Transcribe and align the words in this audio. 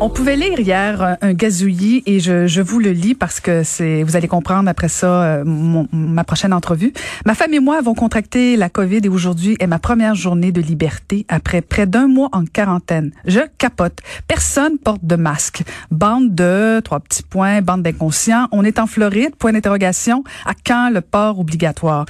On 0.00 0.10
pouvait 0.10 0.34
lire 0.34 0.58
hier 0.58 1.02
euh, 1.02 1.14
un 1.22 1.32
gazouillis 1.32 2.02
et 2.04 2.18
je, 2.18 2.48
je, 2.48 2.60
vous 2.60 2.80
le 2.80 2.90
lis 2.90 3.14
parce 3.14 3.38
que 3.38 3.62
c'est 3.62 4.02
vous 4.02 4.16
allez 4.16 4.26
comprendre 4.26 4.68
après 4.68 4.88
ça 4.88 5.22
euh, 5.22 5.44
ma 5.92 6.24
prochaine 6.24 6.52
entrevue. 6.52 6.92
Ma 7.24 7.34
femme 7.34 7.54
et 7.54 7.60
moi 7.60 7.78
avons 7.78 7.94
contracté 7.94 8.56
la 8.56 8.68
Covid 8.68 9.00
et 9.04 9.08
aujourd'hui 9.08 9.56
est 9.60 9.68
ma 9.68 9.78
première 9.78 10.16
journée 10.16 10.50
de 10.50 10.60
liberté 10.60 11.24
après 11.28 11.60
près 11.60 11.86
d'un 11.86 12.08
mois 12.08 12.28
en 12.32 12.44
quarantaine. 12.44 13.12
Je 13.24 13.40
capote. 13.56 14.00
Personne 14.26 14.78
porte 14.78 15.04
de 15.04 15.14
masque. 15.14 15.62
Bande 15.92 16.34
de 16.34 16.80
trois 16.80 16.98
petits 16.98 17.22
points, 17.22 17.62
bande 17.62 17.82
d'inconscients. 17.82 18.48
On 18.50 18.64
est 18.64 18.80
en 18.80 18.88
Floride. 18.88 19.36
Point 19.36 19.52
d'interrogation. 19.52 20.24
À 20.44 20.54
quand 20.66 20.90
le 20.90 21.02
port 21.02 21.38
obligatoire? 21.38 22.04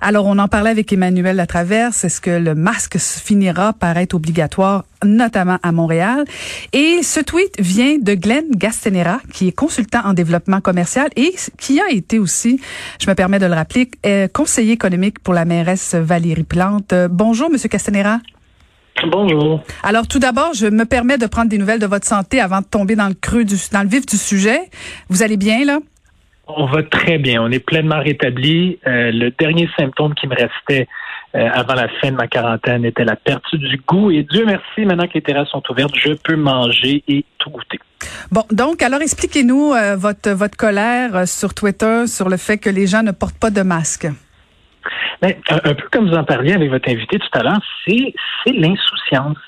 Alors 0.00 0.26
on 0.26 0.38
en 0.38 0.46
parlait 0.46 0.70
avec 0.70 0.92
Emmanuel 0.92 1.36
Latraverse. 1.36 2.04
Est-ce 2.04 2.20
que 2.20 2.30
le 2.30 2.54
masque 2.54 2.98
finira 2.98 3.72
par 3.72 3.96
être 3.98 4.14
obligatoire? 4.14 4.84
Notamment 5.04 5.58
à 5.62 5.72
Montréal. 5.72 6.24
Et 6.72 7.02
ce 7.02 7.20
tweet 7.20 7.54
vient 7.58 7.98
de 7.98 8.14
Glenn 8.14 8.46
Gastenera, 8.50 9.20
qui 9.32 9.48
est 9.48 9.52
consultant 9.52 10.00
en 10.04 10.14
développement 10.14 10.60
commercial 10.60 11.08
et 11.16 11.34
qui 11.58 11.80
a 11.80 11.90
été 11.90 12.18
aussi, 12.18 12.60
je 13.00 13.08
me 13.08 13.14
permets 13.14 13.38
de 13.38 13.46
le 13.46 13.54
rappeler, 13.54 13.90
euh, 14.04 14.28
conseiller 14.28 14.72
économique 14.72 15.18
pour 15.20 15.34
la 15.34 15.44
mairesse 15.44 15.94
Valérie 15.94 16.44
Plante. 16.44 16.92
Euh, 16.92 17.08
bonjour, 17.10 17.50
Monsieur 17.50 17.68
Castanera. 17.68 18.20
Bonjour. 19.10 19.62
Alors 19.82 20.06
tout 20.06 20.18
d'abord, 20.18 20.54
je 20.54 20.66
me 20.66 20.84
permets 20.84 21.18
de 21.18 21.26
prendre 21.26 21.50
des 21.50 21.58
nouvelles 21.58 21.80
de 21.80 21.86
votre 21.86 22.06
santé 22.06 22.40
avant 22.40 22.60
de 22.60 22.66
tomber 22.66 22.96
dans 22.96 23.08
le 23.08 23.14
creux 23.14 23.44
du, 23.44 23.56
dans 23.70 23.82
le 23.82 23.88
vif 23.88 24.06
du 24.06 24.16
sujet. 24.16 24.70
Vous 25.10 25.22
allez 25.22 25.36
bien 25.36 25.64
là? 25.64 25.80
On 26.46 26.66
va 26.66 26.82
très 26.84 27.18
bien. 27.18 27.42
On 27.42 27.50
est 27.50 27.64
pleinement 27.64 28.00
rétabli. 28.00 28.78
Euh, 28.86 29.10
le 29.10 29.30
dernier 29.30 29.68
symptôme 29.76 30.14
qui 30.14 30.28
me 30.28 30.34
restait 30.34 30.86
euh, 31.34 31.48
avant 31.52 31.74
la 31.74 31.88
fin 32.00 32.12
de 32.12 32.16
ma 32.16 32.28
quarantaine 32.28 32.84
était 32.84 33.04
la 33.04 33.16
perte 33.16 33.54
du 33.56 33.78
goût. 33.78 34.12
Et 34.12 34.22
Dieu 34.22 34.44
merci, 34.46 34.84
maintenant 34.84 35.08
que 35.08 35.14
les 35.14 35.22
terrasses 35.22 35.48
sont 35.48 35.62
ouvertes, 35.68 35.94
je 35.96 36.12
peux 36.12 36.36
manger 36.36 37.02
et 37.08 37.24
tout 37.38 37.50
goûter. 37.50 37.80
Bon, 38.30 38.44
donc 38.50 38.80
alors 38.82 39.02
expliquez-nous 39.02 39.72
euh, 39.72 39.96
votre 39.96 40.30
votre 40.30 40.56
colère 40.56 41.26
sur 41.26 41.52
Twitter 41.52 42.06
sur 42.06 42.28
le 42.28 42.36
fait 42.36 42.58
que 42.58 42.70
les 42.70 42.86
gens 42.86 43.02
ne 43.02 43.10
portent 43.10 43.38
pas 43.38 43.50
de 43.50 43.62
masque. 43.62 44.06
Ben, 45.20 45.34
un, 45.50 45.56
un, 45.56 45.74
peu 45.74 45.88
comme 45.90 46.08
vous 46.08 46.14
en 46.14 46.24
parliez 46.24 46.52
avec 46.52 46.70
votre 46.70 46.88
invité 46.88 47.18
tout 47.18 47.38
à 47.38 47.42
l'heure, 47.42 47.60
c'est 47.86 48.14
l'insouciance. 48.46 49.38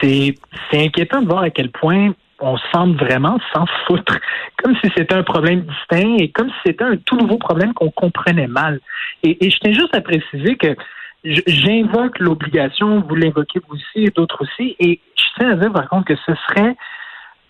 C'est 0.00 0.34
inquiétant 0.72 1.20
de 1.20 1.26
voir 1.26 1.42
à 1.42 1.50
quel 1.50 1.70
point 1.70 2.14
on 2.40 2.56
semble 2.72 2.96
vraiment 2.96 3.38
s'en 3.52 3.66
foutre, 3.86 4.16
comme 4.62 4.76
si 4.76 4.90
c'était 4.96 5.14
un 5.14 5.22
problème 5.22 5.62
distinct 5.62 6.16
et 6.18 6.28
comme 6.30 6.48
si 6.48 6.56
c'était 6.66 6.84
un 6.84 6.96
tout 6.96 7.16
nouveau 7.16 7.38
problème 7.38 7.74
qu'on 7.74 7.90
comprenait 7.90 8.46
mal. 8.46 8.80
Et, 9.22 9.36
je 9.50 9.58
tiens 9.58 9.72
juste 9.72 9.94
à 9.94 10.00
préciser 10.00 10.56
que 10.56 10.76
j'invoque 11.24 12.18
l'obligation, 12.20 13.00
vous 13.00 13.14
l'invoquez 13.14 13.60
vous 13.66 13.74
aussi 13.74 14.06
et 14.06 14.10
d'autres 14.10 14.42
aussi, 14.42 14.76
et 14.78 15.00
je 15.16 15.24
tiens 15.36 15.50
à 15.50 15.54
dire 15.56 15.72
par 15.72 15.88
contre 15.88 16.06
que 16.06 16.16
ce 16.26 16.32
serait 16.48 16.76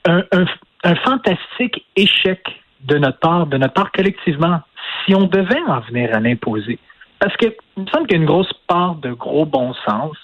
un, 0.06 0.94
fantastique 1.04 1.84
échec 1.96 2.40
de 2.82 2.96
notre 2.98 3.18
part, 3.18 3.46
de 3.46 3.58
notre 3.58 3.74
part 3.74 3.92
collectivement, 3.92 4.60
si 5.04 5.14
on 5.14 5.24
devait 5.24 5.60
en 5.66 5.80
venir 5.80 6.14
à 6.14 6.20
l'imposer. 6.20 6.78
Parce 7.18 7.36
que 7.36 7.46
il 7.76 7.82
me 7.82 7.88
semble 7.88 8.06
qu'il 8.06 8.16
y 8.16 8.20
a 8.20 8.22
une 8.22 8.28
grosse 8.28 8.52
part 8.68 8.94
de 8.94 9.10
gros 9.10 9.44
bon 9.44 9.74
sens 9.86 10.16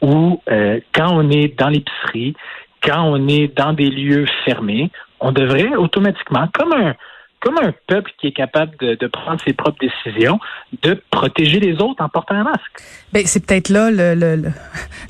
où 0.00 0.40
euh, 0.48 0.80
quand 0.94 1.08
on 1.12 1.28
est 1.30 1.58
dans 1.58 1.68
l'épicerie, 1.68 2.34
quand 2.82 3.02
on 3.04 3.28
est 3.28 3.48
dans 3.56 3.72
des 3.72 3.90
lieux 3.90 4.26
fermés, 4.44 4.90
on 5.20 5.32
devrait 5.32 5.74
automatiquement, 5.76 6.48
comme 6.54 6.72
un, 6.72 6.94
comme 7.40 7.58
un 7.58 7.72
peuple 7.86 8.10
qui 8.20 8.28
est 8.28 8.32
capable 8.32 8.76
de, 8.78 8.94
de, 8.94 9.06
prendre 9.06 9.40
ses 9.46 9.52
propres 9.52 9.78
décisions, 9.80 10.38
de 10.82 11.00
protéger 11.10 11.60
les 11.60 11.74
autres 11.74 12.02
en 12.02 12.08
portant 12.08 12.34
un 12.34 12.44
masque. 12.44 12.82
Ben, 13.12 13.22
c'est 13.26 13.44
peut-être 13.46 13.68
là 13.68 13.90
le, 13.90 14.14
le, 14.14 14.50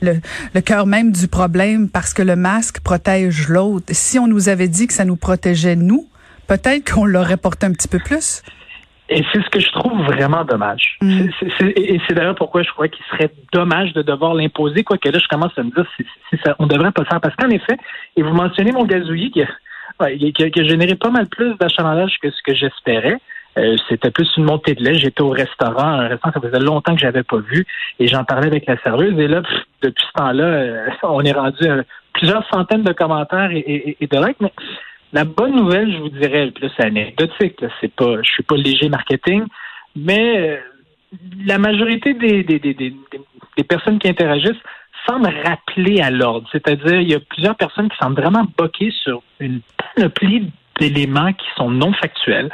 le, 0.03 0.21
le 0.55 0.61
cœur 0.61 0.87
même 0.87 1.13
du 1.13 1.29
problème, 1.29 1.89
parce 1.89 2.15
que 2.15 2.23
le 2.23 2.37
masque 2.37 2.81
protège 2.81 3.49
l'autre. 3.49 3.87
Si 3.91 4.19
on 4.19 4.27
nous 4.27 4.49
avait 4.49 4.69
dit 4.69 4.87
que 4.87 4.93
ça 4.93 5.05
nous 5.05 5.17
protégeait 5.17 5.77
nous, 5.77 6.07
peut-être 6.47 6.93
qu'on 6.93 7.07
l'aurait 7.07 7.37
porté 7.37 7.67
un 7.67 7.73
petit 7.73 7.89
peu 7.89 7.99
plus. 7.99 8.43
Et 9.09 9.25
c'est 9.33 9.43
ce 9.43 9.51
que 9.51 9.61
je 9.61 9.71
trouve 9.71 10.03
vraiment 10.03 10.45
dommage. 10.45 10.97
Mm. 11.01 11.29
C 11.39 11.47
est, 11.47 11.59
c 11.59 11.65
est, 11.77 11.95
et 11.95 12.01
c'est 12.07 12.15
d'ailleurs 12.15 12.35
pourquoi 12.35 12.63
je 12.63 12.71
crois 12.71 12.89
qu'il 12.89 13.05
serait 13.07 13.31
dommage 13.53 13.93
de 13.93 14.03
devoir 14.03 14.35
l'imposer, 14.35 14.83
quoique 14.83 15.09
là, 15.09 15.19
je 15.19 15.29
commence 15.29 15.57
à 15.57 15.63
me 15.63 15.71
dire 15.71 15.87
si, 15.97 16.05
si 16.29 16.41
ça, 16.45 16.57
on 16.59 16.67
devrait 16.67 16.91
pas 16.91 17.05
faire. 17.05 17.21
Parce 17.21 17.37
qu'en 17.37 17.51
effet, 17.51 17.77
et 18.17 18.23
vous 18.23 18.35
mentionnez 18.35 18.73
mon 18.73 18.85
gazouillis 18.85 19.31
qui 19.31 19.43
a, 19.43 19.47
ouais, 20.01 20.19
qui, 20.19 20.43
a, 20.43 20.51
qui 20.51 20.61
a 20.61 20.65
généré 20.65 20.97
pas 20.97 21.11
mal 21.11 21.29
plus 21.29 21.55
d'achalandage 21.59 22.19
que 22.21 22.31
ce 22.31 22.43
que 22.43 22.55
j'espérais. 22.55 23.19
Euh, 23.59 23.75
c'était 23.89 24.11
plus 24.11 24.29
une 24.37 24.45
montée 24.45 24.75
de 24.75 24.85
lait. 24.85 24.97
J'étais 24.97 25.23
au 25.23 25.31
restaurant, 25.31 25.87
un 25.87 26.09
restaurant 26.09 26.35
ça 26.35 26.41
faisait 26.41 26.61
longtemps 26.63 26.95
que 26.95 27.01
j'avais 27.01 27.23
pas 27.23 27.39
vu, 27.39 27.65
et 27.99 28.07
j'en 28.07 28.25
parlais 28.25 28.49
avec 28.49 28.67
la 28.67 28.77
serveuse. 28.83 29.19
Et 29.19 29.29
là, 29.29 29.41
pff, 29.41 29.61
depuis 29.83 30.05
ce 30.05 30.13
temps-là, 30.21 30.45
euh, 30.45 30.89
on 31.05 31.23
est 31.23 31.33
rendu 31.33 31.67
à 31.67 31.83
plusieurs 32.13 32.47
centaines 32.53 32.83
de 32.83 32.93
commentaires 32.93 33.51
et, 33.51 33.59
et, 33.59 33.97
et 34.01 34.07
de 34.07 34.27
likes. 34.27 34.41
Mais 34.41 34.53
la 35.13 35.25
bonne 35.25 35.57
nouvelle, 35.57 35.93
je 35.93 35.99
vous 35.99 36.09
dirais, 36.09 36.51
plus 36.51 36.71
anecdotique, 36.79 37.65
c'est 37.81 37.95
pas, 37.95 38.23
je 38.23 38.31
suis 38.31 38.43
pas 38.43 38.57
léger 38.57 38.89
marketing, 38.89 39.45
mais 39.95 40.39
euh, 40.39 40.57
la 41.45 41.59
majorité 41.59 42.15
des, 42.15 42.43
des, 42.43 42.59
des, 42.59 42.75
des, 42.75 43.65
personnes 43.65 43.99
qui 43.99 44.09
interagissent 44.09 44.63
semblent 45.07 45.33
rappeler 45.45 46.01
à 46.01 46.11
l'ordre. 46.11 46.49
C'est-à-dire, 46.51 47.01
il 47.01 47.09
y 47.09 47.15
a 47.15 47.21
plusieurs 47.21 47.57
personnes 47.57 47.89
qui 47.89 47.97
semblent 47.97 48.21
vraiment 48.21 48.45
boquer 48.59 48.91
sur 48.91 49.23
une 49.41 49.61
panoplie 49.95 50.51
d'éléments 50.79 51.33
qui 51.33 51.47
sont 51.57 51.71
non 51.71 51.93
factuels, 51.95 52.51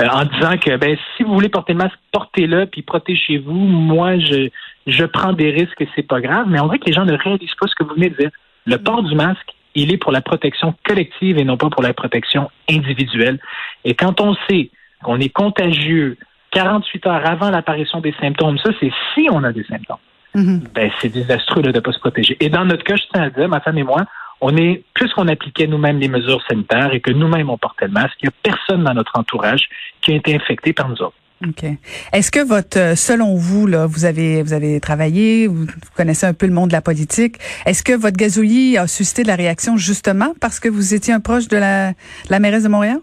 euh, 0.00 0.08
en 0.08 0.24
disant 0.24 0.56
que 0.58 0.76
ben 0.76 0.96
si 1.16 1.22
vous 1.22 1.34
voulez 1.34 1.48
porter 1.48 1.72
le 1.74 1.78
masque, 1.78 1.98
portez-le 2.10 2.66
puis 2.66 2.82
protégez-vous. 2.82 3.52
Moi, 3.52 4.18
je 4.18 4.48
je 4.86 5.04
prends 5.04 5.32
des 5.32 5.50
risques, 5.50 5.84
c'est 5.94 6.06
pas 6.06 6.20
grave. 6.20 6.46
Mais 6.48 6.60
on 6.60 6.66
dirait 6.66 6.78
que 6.78 6.86
les 6.86 6.92
gens 6.92 7.04
ne 7.04 7.16
réalisent 7.16 7.54
pas 7.60 7.68
ce 7.68 7.74
que 7.74 7.84
vous 7.84 7.94
venez 7.94 8.10
de 8.10 8.16
dire. 8.16 8.30
Le 8.66 8.76
port 8.78 9.02
du 9.02 9.14
masque, 9.14 9.54
il 9.74 9.92
est 9.92 9.96
pour 9.96 10.12
la 10.12 10.20
protection 10.20 10.74
collective 10.84 11.38
et 11.38 11.44
non 11.44 11.56
pas 11.56 11.70
pour 11.70 11.82
la 11.82 11.94
protection 11.94 12.50
individuelle. 12.68 13.38
Et 13.84 13.94
quand 13.94 14.20
on 14.20 14.34
sait 14.48 14.70
qu'on 15.02 15.18
est 15.20 15.28
contagieux 15.28 16.16
48 16.52 17.06
heures 17.06 17.26
avant 17.26 17.50
l'apparition 17.50 18.00
des 18.00 18.14
symptômes, 18.20 18.58
ça 18.58 18.70
c'est 18.80 18.92
si 19.14 19.28
on 19.30 19.42
a 19.44 19.52
des 19.52 19.64
symptômes. 19.64 19.98
Mm 20.34 20.42
-hmm. 20.42 20.72
Ben, 20.74 20.90
c'est 20.98 21.08
désastreux 21.08 21.62
là, 21.62 21.72
de 21.72 21.78
ne 21.78 21.80
pas 21.80 21.92
se 21.92 21.98
protéger. 21.98 22.36
Et 22.40 22.48
dans 22.48 22.64
notre 22.64 22.84
cas, 22.84 22.96
je 22.96 23.04
tiens 23.12 23.22
à 23.22 23.30
dire, 23.30 23.48
ma 23.48 23.60
femme 23.60 23.78
et 23.78 23.84
moi, 23.92 24.02
on 24.40 24.56
est, 24.56 24.82
puisqu'on 24.94 25.28
appliquait 25.28 25.66
nous-mêmes 25.66 25.98
les 25.98 26.08
mesures 26.08 26.42
sanitaires 26.48 26.92
et 26.94 27.00
que 27.00 27.10
nous-mêmes 27.10 27.50
on 27.50 27.58
portait 27.58 27.86
le 27.86 27.92
masque, 27.92 28.16
il 28.22 28.26
n'y 28.26 28.34
a 28.34 28.36
personne 28.50 28.82
dans 28.84 28.94
notre 28.94 29.18
entourage 29.18 29.64
qui 30.00 30.12
a 30.12 30.14
été 30.16 30.34
infecté 30.34 30.72
par 30.72 30.88
nous 30.88 31.00
autres. 31.02 31.20
OK. 31.46 31.64
Est-ce 32.12 32.30
que 32.30 32.40
votre, 32.40 32.98
selon 32.98 33.34
vous, 33.34 33.66
là, 33.66 33.86
vous 33.86 34.04
avez, 34.04 34.42
vous 34.42 34.52
avez 34.52 34.78
travaillé, 34.78 35.46
vous, 35.46 35.66
connaissez 35.96 36.26
un 36.26 36.34
peu 36.34 36.46
le 36.46 36.52
monde 36.52 36.68
de 36.68 36.74
la 36.74 36.82
politique. 36.82 37.38
Est-ce 37.64 37.82
que 37.82 37.92
votre 37.92 38.16
gazouillis 38.16 38.76
a 38.76 38.86
suscité 38.86 39.22
de 39.22 39.28
la 39.28 39.36
réaction 39.36 39.78
justement 39.78 40.34
parce 40.38 40.60
que 40.60 40.68
vous 40.68 40.92
étiez 40.92 41.14
un 41.14 41.20
proche 41.20 41.48
de 41.48 41.56
la, 41.56 41.92
de 41.92 41.96
la 42.30 42.40
mairesse 42.40 42.64
de 42.64 42.68
Montréal? 42.68 42.98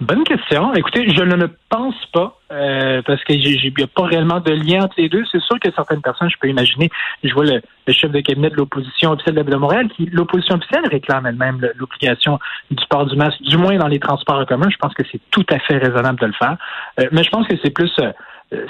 Bonne 0.00 0.24
question. 0.24 0.74
Écoutez, 0.74 1.08
je 1.08 1.22
ne 1.22 1.46
pense 1.68 1.94
pas, 2.12 2.38
euh, 2.52 3.02
parce 3.02 3.22
qu'il 3.24 3.40
n'y 3.40 3.82
a 3.82 3.86
pas 3.86 4.06
réellement 4.06 4.40
de 4.40 4.52
lien 4.52 4.84
entre 4.84 4.94
les 4.98 5.08
deux. 5.08 5.24
C'est 5.30 5.40
sûr 5.42 5.58
que 5.60 5.70
certaines 5.72 6.02
personnes, 6.02 6.30
je 6.30 6.36
peux 6.40 6.48
imaginer, 6.48 6.90
je 7.22 7.32
vois 7.32 7.44
le, 7.44 7.60
le 7.86 7.92
chef 7.92 8.10
de 8.10 8.20
cabinet 8.20 8.50
de 8.50 8.56
l'opposition 8.56 9.12
officielle 9.12 9.36
de 9.36 9.56
Montréal, 9.56 9.88
qui 9.94 10.06
l'opposition 10.06 10.56
officielle 10.56 10.86
réclame 10.90 11.26
elle-même 11.26 11.60
l'obligation 11.76 12.38
du 12.70 12.84
port 12.88 13.06
du 13.06 13.16
masque, 13.16 13.40
du 13.42 13.56
moins 13.56 13.76
dans 13.76 13.88
les 13.88 14.00
transports 14.00 14.38
en 14.38 14.44
commun. 14.44 14.68
Je 14.70 14.76
pense 14.76 14.94
que 14.94 15.02
c'est 15.10 15.20
tout 15.30 15.46
à 15.50 15.58
fait 15.58 15.78
raisonnable 15.78 16.20
de 16.20 16.26
le 16.26 16.32
faire. 16.32 16.56
Euh, 17.00 17.08
mais 17.12 17.22
je 17.22 17.30
pense 17.30 17.46
que 17.46 17.56
c'est 17.62 17.70
plus 17.70 17.92
euh, 18.00 18.12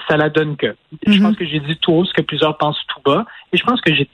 ça 0.09 0.17
la 0.17 0.29
donne 0.29 0.57
que. 0.57 0.67
Mm 0.67 0.73
-hmm. 0.73 1.13
Je 1.13 1.23
pense 1.23 1.37
que 1.37 1.47
j'ai 1.47 1.61
dit 1.61 1.77
tout 1.77 1.93
haut 1.93 2.05
ce 2.05 2.13
que 2.13 2.23
plusieurs 2.23 2.57
pensent 2.59 2.83
tout 2.89 3.03
bas. 3.05 3.25
Et 3.53 3.57
je 3.57 3.65
pense 3.65 3.81
que 3.81 3.95
j'ai 3.95 4.09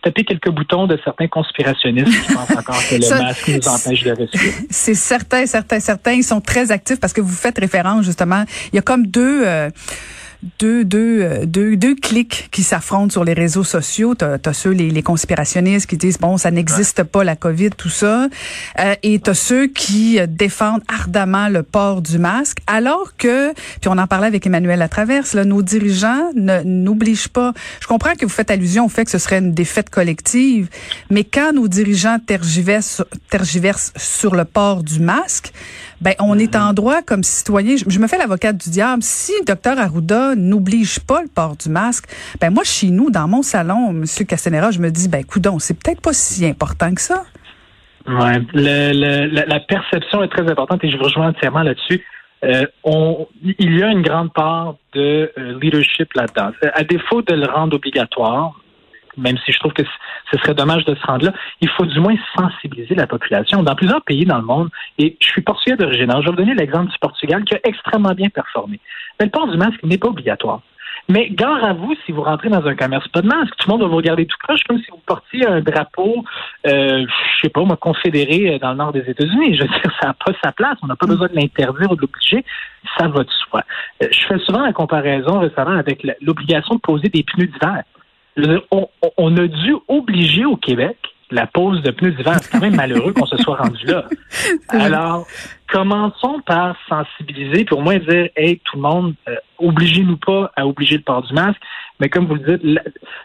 taper 0.00 0.24
quelques 0.24 0.50
boutons 0.50 0.86
de 0.86 0.98
certains 1.04 1.28
conspirationnistes 1.28 2.26
qui 2.26 2.32
pensent 2.32 2.50
encore 2.50 2.80
que 2.88 2.96
le 2.96 3.00
Ça, 3.02 3.18
masque 3.18 3.48
nous 3.48 3.68
empêche 3.68 4.04
de 4.04 4.10
respirer. 4.10 4.52
C'est 4.70 4.94
certain, 4.94 5.46
certain, 5.46 5.80
certain. 5.80 6.12
Ils 6.12 6.24
sont 6.24 6.40
très 6.40 6.70
actifs 6.70 7.00
parce 7.00 7.12
que 7.12 7.20
vous 7.20 7.34
faites 7.34 7.58
référence 7.58 8.04
justement. 8.04 8.44
Il 8.72 8.76
y 8.76 8.78
a 8.78 8.82
comme 8.82 9.06
deux. 9.06 9.46
Euh, 9.46 9.70
deux, 10.58 10.84
deux, 10.84 11.46
deux, 11.46 11.76
deux 11.76 11.94
clics 11.94 12.48
qui 12.50 12.62
s'affrontent 12.62 13.10
sur 13.10 13.24
les 13.24 13.34
réseaux 13.34 13.64
sociaux. 13.64 14.14
T'as 14.14 14.38
as 14.44 14.52
ceux, 14.52 14.70
les, 14.70 14.90
les, 14.90 15.02
conspirationnistes, 15.02 15.88
qui 15.88 15.96
disent, 15.96 16.18
bon, 16.18 16.36
ça 16.38 16.50
n'existe 16.50 17.02
pas, 17.02 17.24
la 17.24 17.36
COVID, 17.36 17.70
tout 17.70 17.88
ça. 17.88 18.28
Euh, 18.78 18.94
et 19.02 19.18
t'as 19.18 19.34
ceux 19.34 19.66
qui 19.66 20.18
défendent 20.28 20.82
ardemment 20.88 21.48
le 21.48 21.62
port 21.62 22.00
du 22.02 22.18
masque, 22.18 22.58
alors 22.66 23.16
que, 23.16 23.52
puis 23.52 23.88
on 23.88 23.98
en 23.98 24.06
parlait 24.06 24.26
avec 24.26 24.46
Emmanuel 24.46 24.78
Latraverse, 24.78 25.34
là, 25.34 25.44
nos 25.44 25.62
dirigeants 25.62 26.30
n'obligent 26.34 27.28
pas. 27.28 27.52
Je 27.80 27.86
comprends 27.86 28.14
que 28.14 28.24
vous 28.24 28.32
faites 28.32 28.50
allusion 28.50 28.86
au 28.86 28.88
fait 28.88 29.04
que 29.04 29.10
ce 29.10 29.18
serait 29.18 29.38
une 29.38 29.52
défaite 29.52 29.90
collective, 29.90 30.68
mais 31.10 31.24
quand 31.24 31.52
nos 31.52 31.68
dirigeants 31.68 32.18
tergiversent, 32.24 33.02
tergiversent 33.28 33.92
sur 33.96 34.34
le 34.34 34.44
port 34.44 34.82
du 34.82 35.00
masque, 35.00 35.52
ben 36.00 36.14
on 36.18 36.38
est 36.38 36.56
en 36.56 36.72
droit 36.72 37.02
comme 37.02 37.22
citoyen. 37.22 37.76
Je, 37.76 37.84
je 37.86 37.98
me 37.98 38.06
fais 38.06 38.16
l'avocate 38.16 38.56
du 38.56 38.70
diable. 38.70 39.02
Si 39.02 39.32
docteur 39.46 39.78
Arruda 39.78 40.29
n'oblige 40.34 41.00
pas 41.00 41.22
le 41.22 41.28
port 41.28 41.56
du 41.56 41.68
masque, 41.68 42.06
ben 42.40 42.50
moi 42.50 42.64
chez 42.64 42.90
nous 42.90 43.10
dans 43.10 43.28
mon 43.28 43.42
salon, 43.42 43.92
Monsieur 43.92 44.24
Castanera, 44.24 44.70
je 44.70 44.80
me 44.80 44.90
dis 44.90 45.08
ben 45.08 45.24
coudon, 45.24 45.58
c'est 45.58 45.74
peut-être 45.74 46.00
pas 46.00 46.12
si 46.12 46.46
important 46.46 46.94
que 46.94 47.00
ça. 47.00 47.24
Ouais, 48.06 48.40
la, 48.54 49.60
perception 49.60 50.22
est 50.22 50.28
très 50.28 50.50
importante 50.50 50.82
et 50.82 50.90
je 50.90 50.96
vous 50.96 51.04
rejoins 51.04 51.28
entièrement 51.28 51.62
là-dessus. 51.62 52.04
Euh, 52.44 52.64
il 53.42 53.78
y 53.78 53.82
a 53.82 53.88
une 53.88 54.02
grande 54.02 54.32
part 54.32 54.76
de 54.94 55.30
euh, 55.36 55.58
leadership 55.60 56.12
là-dedans. 56.14 56.52
À 56.72 56.84
défaut 56.84 57.20
de 57.20 57.34
le 57.34 57.46
rendre 57.46 57.76
obligatoire, 57.76 58.58
même 59.18 59.36
si 59.44 59.52
je 59.52 59.58
trouve 59.58 59.74
que 59.74 59.82
ce 60.32 60.38
serait 60.38 60.54
dommage 60.54 60.84
de 60.86 60.94
se 60.94 61.06
rendre 61.06 61.26
là, 61.26 61.32
il 61.60 61.68
faut 61.68 61.84
du 61.84 62.00
moins 62.00 62.14
sensibiliser 62.36 62.94
la 62.94 63.06
population. 63.06 63.62
Dans 63.62 63.74
plusieurs 63.74 64.02
pays 64.02 64.24
dans 64.24 64.38
le 64.38 64.44
monde, 64.44 64.70
et 65.00 65.16
je 65.18 65.26
suis 65.26 65.40
portugais 65.40 65.76
d'origine, 65.76 66.10
je 66.10 66.24
vais 66.24 66.30
vous 66.30 66.36
donner 66.36 66.54
l'exemple 66.54 66.90
du 66.90 66.98
Portugal 66.98 67.42
qui 67.44 67.54
a 67.54 67.60
extrêmement 67.64 68.12
bien 68.12 68.28
performé. 68.28 68.78
Mais 69.18 69.26
le 69.26 69.30
port 69.30 69.48
du 69.48 69.56
masque 69.56 69.82
n'est 69.82 69.96
pas 69.96 70.08
obligatoire. 70.08 70.60
Mais 71.08 71.30
gare 71.30 71.64
à 71.64 71.72
vous 71.72 71.94
si 72.04 72.12
vous 72.12 72.22
rentrez 72.22 72.50
dans 72.50 72.64
un 72.66 72.74
commerce 72.76 73.08
pas 73.08 73.22
de 73.22 73.26
masque. 73.26 73.54
Tout 73.56 73.68
le 73.68 73.72
monde 73.72 73.82
va 73.82 73.88
vous 73.88 73.96
regarder 73.96 74.26
tout 74.26 74.36
proche 74.42 74.60
comme 74.68 74.78
si 74.78 74.90
vous 74.90 75.00
portiez 75.06 75.46
un 75.46 75.60
drapeau, 75.60 76.22
euh, 76.66 77.06
je 77.06 77.40
sais 77.40 77.48
pas, 77.48 77.64
moi, 77.64 77.76
confédéré 77.76 78.54
euh, 78.54 78.58
dans 78.58 78.72
le 78.72 78.76
nord 78.76 78.92
des 78.92 79.08
États-Unis. 79.08 79.56
Je 79.56 79.62
veux 79.62 79.68
dire, 79.68 79.92
ça 80.00 80.08
n'a 80.08 80.14
pas 80.14 80.32
sa 80.44 80.52
place. 80.52 80.76
On 80.82 80.86
n'a 80.86 80.96
pas 80.96 81.06
besoin 81.06 81.28
de 81.28 81.34
l'interdire 81.34 81.90
ou 81.90 81.96
de 81.96 82.02
l'obliger. 82.02 82.44
Ça 82.98 83.08
va 83.08 83.24
de 83.24 83.30
soi. 83.30 83.62
Euh, 84.02 84.08
je 84.12 84.26
fais 84.26 84.38
souvent 84.40 84.60
la 84.64 84.74
comparaison 84.74 85.40
récemment 85.40 85.76
avec 85.76 86.06
l'obligation 86.20 86.74
de 86.74 86.80
poser 86.80 87.08
des 87.08 87.22
pneus 87.22 87.46
d'hiver. 87.46 87.82
On, 88.70 88.86
on 89.16 89.36
a 89.36 89.46
dû 89.46 89.74
obliger 89.88 90.44
au 90.44 90.56
Québec 90.56 90.96
la 91.30 91.46
pose 91.46 91.82
de 91.82 91.90
pneus 91.90 92.12
d'hiver. 92.12 92.36
C'est 92.40 92.50
quand 92.50 92.60
même 92.60 92.76
malheureux 92.76 93.12
qu'on 93.12 93.26
se 93.26 93.36
soit 93.38 93.56
rendu 93.56 93.86
là. 93.86 94.04
Alors, 94.68 95.26
commençons 95.68 96.40
par 96.46 96.76
sensibiliser, 96.88 97.64
pour 97.64 97.78
au 97.78 97.82
moins 97.82 97.98
dire, 97.98 98.28
hey, 98.36 98.60
tout 98.64 98.76
le 98.76 98.82
monde, 98.82 99.14
euh, 99.28 99.36
obligez-nous 99.58 100.16
pas 100.16 100.50
à 100.56 100.66
obliger 100.66 100.96
le 100.96 101.02
port 101.02 101.22
du 101.22 101.32
masque. 101.32 101.60
Mais 102.00 102.08
comme 102.08 102.26
vous 102.26 102.36
le 102.36 102.56
dites, 102.56 102.80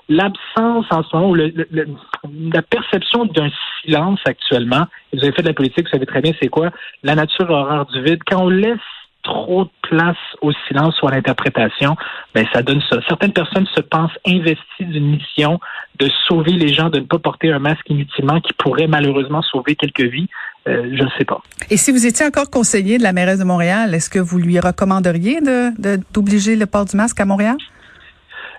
l'absence 0.10 0.86
en 0.90 1.04
ce 1.04 1.16
moment, 1.16 1.30
ou 1.30 1.36
la 1.36 2.62
perception 2.62 3.26
d'un 3.26 3.50
silence 3.82 4.20
actuellement, 4.26 4.86
vous 5.14 5.20
avez 5.24 5.32
fait 5.32 5.42
de 5.42 5.48
la 5.48 5.54
politique, 5.54 5.86
vous 5.86 5.92
savez 5.92 6.06
très 6.06 6.22
bien 6.22 6.34
c'est 6.42 6.50
quoi, 6.50 6.72
la 7.04 7.16
nature 7.16 7.50
horreur 7.50 7.86
du 7.86 8.02
vide. 8.04 8.20
Quand 8.28 8.44
on 8.44 8.50
laisse 8.50 8.80
trop 9.26 9.66
de 9.66 9.70
place 9.82 10.18
au 10.42 10.52
silence 10.68 11.02
ou 11.02 11.08
à 11.08 11.12
l'interprétation, 11.12 11.98
ben 12.34 12.46
ça 12.54 12.62
donne 12.62 12.82
ça. 12.90 13.00
Certaines 13.08 13.34
personnes 13.34 13.68
se 13.76 13.82
pensent 13.82 14.18
investies 14.26 14.86
d'une 14.86 15.10
mission 15.12 15.60
de 16.00 16.10
sauver 16.28 16.52
les 16.52 16.74
gens, 16.74 16.90
de 16.90 17.00
ne 17.00 17.06
pas 17.06 17.20
porter 17.20 17.52
un 17.52 17.60
masque 17.60 17.90
inutilement 17.90 18.40
qui 18.40 18.54
pourrait 18.54 18.88
malheureusement 18.88 19.42
sauver 19.42 19.76
quelques 19.76 20.04
vies. 20.04 20.28
Euh, 20.68 20.90
je 20.96 21.04
ne 21.04 21.10
sais 21.18 21.26
pas. 21.26 21.42
Et 21.70 21.78
si 21.78 21.92
vous 21.92 22.06
étiez 22.06 22.26
encore 22.26 22.50
conseiller 22.50 22.98
de 22.98 23.04
la 23.04 23.14
mairesse 23.14 23.40
de 23.40 23.44
Montréal, 23.44 23.94
est-ce 23.94 24.10
que 24.10 24.20
vous 24.20 24.40
lui 24.40 24.60
recommanderiez 24.60 25.42
de 25.42 26.00
d'obliger 26.14 26.56
le 26.56 26.66
port 26.66 26.86
du 26.86 26.96
masque 26.96 27.20
à 27.20 27.26
Montréal? 27.26 27.58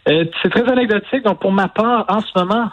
Euh, 0.08 0.24
c'est 0.42 0.50
très 0.50 0.68
anecdotique. 0.70 1.24
Donc, 1.24 1.40
pour 1.40 1.52
ma 1.52 1.68
part, 1.68 2.04
en 2.08 2.20
ce 2.20 2.30
moment, 2.36 2.70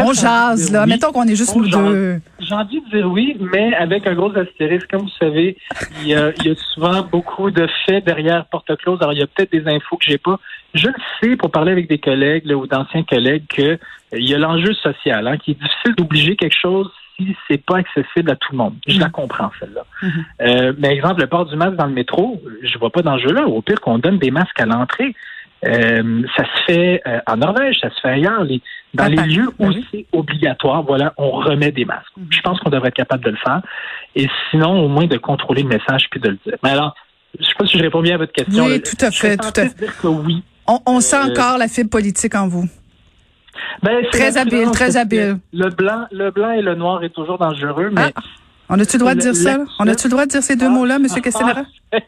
on 0.00 0.12
jase, 0.12 0.72
là. 0.72 0.86
Mettons 0.86 1.12
qu'on 1.12 1.24
est 1.24 1.36
juste 1.36 1.54
nous 1.54 1.68
deux. 1.68 2.20
J'ai 2.40 2.54
envie 2.54 2.80
de 2.80 2.96
dire 2.96 3.06
oui, 3.10 3.36
mais 3.40 3.74
avec 3.74 4.06
un 4.06 4.14
gros 4.14 4.36
astérisque. 4.36 4.88
Comme 4.90 5.02
vous 5.02 5.16
savez, 5.20 5.56
il 6.02 6.08
y 6.08 6.14
a, 6.14 6.32
souvent 6.74 7.02
beaucoup 7.02 7.50
de 7.50 7.66
faits 7.84 8.04
derrière 8.04 8.46
porte 8.46 8.74
close. 8.76 8.98
Alors, 9.00 9.12
il 9.12 9.18
y 9.18 9.22
a 9.22 9.26
peut-être 9.26 9.52
des 9.52 9.66
infos 9.66 9.96
que 9.96 10.04
j'ai 10.04 10.18
pas. 10.18 10.38
Je 10.74 10.88
le 10.88 10.94
sais 11.20 11.36
pour 11.36 11.50
parler 11.50 11.72
avec 11.72 11.88
des 11.88 11.98
collègues 11.98 12.50
ou 12.54 12.66
d'anciens 12.66 13.02
collègues 13.02 13.46
que 13.48 13.62
euh, 13.62 13.78
il 14.12 14.28
y 14.28 14.34
a 14.34 14.38
l'enjeu 14.38 14.74
social, 14.74 15.26
hein, 15.26 15.36
qui 15.38 15.52
est 15.52 15.54
difficile 15.54 15.94
d'obliger 15.96 16.36
quelque 16.36 16.56
chose 16.60 16.90
si 17.16 17.34
c'est 17.48 17.64
pas 17.64 17.78
accessible 17.78 18.30
à 18.30 18.36
tout 18.36 18.52
le 18.52 18.58
monde. 18.58 18.74
Je 18.86 18.98
la 18.98 19.06
mm-hmm. 19.06 19.10
comprends, 19.10 19.50
celle-là. 19.58 19.86
Mm-hmm. 20.02 20.24
euh, 20.42 20.72
mais 20.78 20.88
exemple, 20.88 21.22
le 21.22 21.26
port 21.28 21.46
du 21.46 21.56
masque 21.56 21.76
dans 21.76 21.86
le 21.86 21.94
métro, 21.94 22.42
je 22.62 22.78
vois 22.78 22.90
pas 22.90 23.02
d'enjeu 23.02 23.32
là. 23.32 23.46
Au 23.46 23.62
pire, 23.62 23.80
qu'on 23.80 23.98
donne 23.98 24.18
des 24.18 24.30
masques 24.30 24.60
à 24.60 24.66
l'entrée. 24.66 25.14
Euh, 25.66 26.22
ça 26.36 26.44
se 26.44 26.64
fait 26.66 27.02
euh, 27.06 27.18
en 27.26 27.36
Norvège, 27.38 27.76
ça 27.80 27.90
se 27.90 28.00
fait 28.00 28.08
ailleurs. 28.08 28.46
dans 28.94 29.06
les 29.06 29.16
lieux 29.16 29.48
où 29.58 29.72
c'est 29.90 30.06
obligatoire, 30.12 30.82
voilà, 30.82 31.12
on 31.16 31.30
remet 31.30 31.72
des 31.72 31.84
masques. 31.84 32.06
Mhm. 32.16 32.26
Je 32.30 32.40
pense 32.40 32.60
qu'on 32.60 32.70
devrait 32.70 32.88
être 32.88 32.94
capable 32.94 33.24
de 33.24 33.30
le 33.30 33.36
faire. 33.36 33.62
Et 34.14 34.28
sinon, 34.50 34.84
au 34.84 34.88
moins 34.88 35.06
de 35.06 35.16
contrôler 35.16 35.62
le 35.62 35.68
message 35.68 36.06
puis 36.10 36.20
de 36.20 36.30
le 36.30 36.38
dire. 36.46 36.56
Mais 36.62 36.70
alors, 36.70 36.94
je 37.34 37.42
ne 37.42 37.46
sais 37.46 37.54
pas 37.58 37.66
si 37.66 37.78
je 37.78 37.82
réponds 37.82 38.02
bien 38.02 38.14
à 38.14 38.18
votre 38.18 38.32
question. 38.32 38.66
Oui, 38.66 38.80
tout 38.82 39.04
à 39.04 39.10
fait, 39.10 39.36
tout 39.36 39.48
à 39.56 39.68
fait. 39.68 39.78
Dire 39.78 39.98
que 39.98 40.06
oui. 40.06 40.42
On, 40.66 41.00
sent 41.00 41.16
euh, 41.16 41.30
encore 41.30 41.58
la 41.58 41.68
fibre 41.68 41.90
politique 41.90 42.34
en 42.34 42.48
vous. 42.48 42.68
Ben, 43.82 44.04
très 44.10 44.36
habile, 44.36 44.70
très 44.72 44.96
habile. 44.96 45.38
Le 45.52 45.68
blanc, 45.70 46.06
le 46.10 46.30
blanc 46.30 46.50
et 46.50 46.62
le 46.62 46.74
noir 46.74 47.02
est 47.04 47.10
toujours 47.10 47.38
dangereux, 47.38 47.90
mais. 47.92 48.12
Ah, 48.14 48.20
on 48.68 48.80
a-tu 48.80 48.96
le 48.96 49.00
droit 49.00 49.14
de 49.14 49.20
dire 49.20 49.34
ça? 49.34 49.58
On 49.78 49.86
a-tu 49.86 50.08
le 50.08 50.10
droit 50.10 50.26
de 50.26 50.30
dire 50.30 50.42
ces 50.42 50.56
deux 50.56 50.68
mots-là, 50.68 50.96
M. 50.96 51.06
Castellara? 51.22 51.62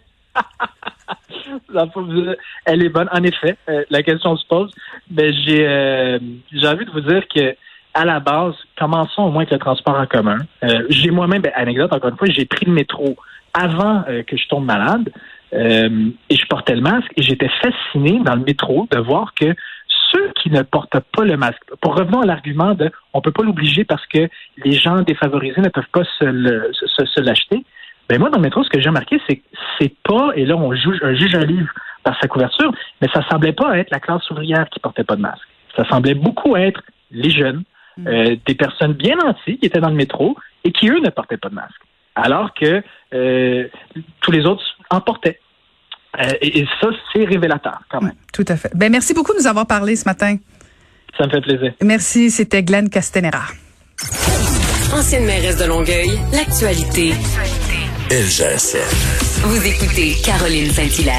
Elle 2.64 2.82
est 2.82 2.88
bonne. 2.88 3.08
En 3.12 3.22
effet, 3.22 3.56
euh, 3.68 3.84
la 3.90 4.02
question 4.02 4.36
se 4.36 4.46
pose. 4.46 4.72
Mais 5.10 5.32
j'ai 5.32 5.66
euh, 5.66 6.18
envie 6.64 6.84
de 6.84 6.90
vous 6.90 7.00
dire 7.00 7.26
que 7.28 7.54
à 7.94 8.04
la 8.04 8.20
base, 8.20 8.54
commençons 8.78 9.22
au 9.22 9.30
moins 9.30 9.42
avec 9.42 9.52
le 9.52 9.58
transport 9.58 9.98
en 9.98 10.06
commun. 10.06 10.38
Euh, 10.62 10.84
j'ai 10.88 11.10
moi-même, 11.10 11.42
ben, 11.42 11.52
anecdote, 11.54 11.92
encore 11.92 12.10
une 12.10 12.16
fois, 12.16 12.28
j'ai 12.28 12.44
pris 12.44 12.66
le 12.66 12.72
métro 12.72 13.16
avant 13.54 14.04
que 14.26 14.36
je 14.36 14.46
tombe 14.46 14.66
malade 14.66 15.10
et 15.52 16.36
je 16.36 16.46
portais 16.48 16.76
le 16.76 16.82
masque 16.82 17.10
et 17.16 17.22
j'étais 17.22 17.48
fasciné 17.62 18.20
dans 18.22 18.36
le 18.36 18.42
métro 18.42 18.86
de 18.90 18.98
voir 18.98 19.32
que 19.34 19.54
ceux 20.12 20.32
qui 20.40 20.50
ne 20.50 20.62
portent 20.62 21.00
pas 21.16 21.24
le 21.24 21.36
masque, 21.36 21.62
pour 21.80 21.96
revenir 21.96 22.20
à 22.20 22.26
l'argument 22.26 22.74
de 22.74 22.90
on 23.14 23.20
peut 23.20 23.32
pas 23.32 23.42
l'obliger 23.42 23.84
parce 23.84 24.06
que 24.06 24.28
les 24.64 24.72
gens 24.72 25.00
défavorisés 25.00 25.60
ne 25.60 25.70
peuvent 25.70 25.90
pas 25.92 26.04
se 26.04 27.20
l'acheter, 27.20 27.64
ben 28.08 28.19
moi, 28.19 28.31
dans 28.31 28.38
le 28.38 28.43
métro, 28.43 28.64
ce 28.64 28.70
que 28.70 28.81
j'ai 28.81 28.88
remarqué, 28.88 29.20
c'est 29.28 29.37
que 29.37 29.43
c'est 29.78 29.94
pas, 30.02 30.31
et 30.34 30.46
là, 30.46 30.56
on 30.56 30.72
juge, 30.75 30.99
un 31.02 31.14
juge 31.14 31.34
un 31.34 31.44
livre 31.44 31.69
par 32.02 32.19
sa 32.20 32.28
couverture, 32.28 32.72
mais 33.02 33.08
ça 33.12 33.22
semblait 33.28 33.52
pas 33.52 33.76
être 33.78 33.90
la 33.90 34.00
classe 34.00 34.28
ouvrière 34.31 34.66
qui 34.70 34.81
portait 34.81 35.05
pas 35.05 35.16
de 35.16 35.20
masque. 35.20 35.46
Ça 35.76 35.87
semblait 35.88 36.14
beaucoup 36.14 36.56
être 36.56 36.81
les 37.10 37.31
jeunes, 37.31 37.64
mm. 37.99 38.08
euh, 38.08 38.37
des 38.46 38.55
personnes 38.55 38.94
bien 38.94 39.16
nanties 39.16 39.58
qui 39.58 39.66
étaient 39.66 39.81
dans 39.81 39.90
le 39.90 39.94
métro 39.94 40.37
et 40.64 40.72
qui, 40.72 40.88
eux, 40.88 41.00
ne 41.00 41.10
portaient 41.10 41.37
pas 41.37 41.50
de 41.50 41.55
masque. 41.55 41.81
Alors 42.14 42.55
que 42.55 42.82
euh, 43.14 43.69
tous 44.20 44.31
les 44.31 44.44
autres 44.46 44.64
en 44.90 45.00
portaient. 45.00 45.38
Euh, 46.19 46.32
et, 46.40 46.66
ça, 46.81 46.88
c'est 47.12 47.25
révélateur, 47.25 47.81
quand 47.90 48.00
même. 48.00 48.14
Tout 48.32 48.44
à 48.49 48.56
fait. 48.56 48.70
Ben, 48.75 48.90
merci 48.90 49.12
beaucoup 49.12 49.32
de 49.32 49.38
nous 49.38 49.46
avoir 49.46 49.66
parlé 49.66 49.94
ce 49.94 50.08
matin. 50.08 50.37
Ça 51.16 51.26
me 51.26 51.31
fait 51.31 51.40
plaisir. 51.40 51.72
Merci. 51.82 52.31
C'était 52.31 52.62
Glenn 52.62 52.88
Castanera. 52.88 53.44
Ancienne 54.94 55.26
mairesse 55.26 55.58
de 55.58 55.69
Longueuil, 55.69 56.19
l'actualité. 56.32 57.12
LGSN. 58.10 58.78
Vous 59.43 59.66
écoutez 59.66 60.14
Caroline 60.25 60.72
Saint-Hilaire. 60.72 61.16